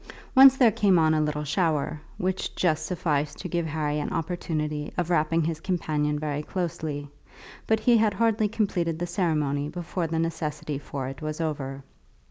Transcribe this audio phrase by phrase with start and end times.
[0.33, 4.91] Once there came on a little shower, which just sufficed to give Harry an opportunity
[4.97, 7.07] of wrapping his companion very closely,
[7.67, 11.83] but he had hardly completed the ceremony before the necessity for it was over.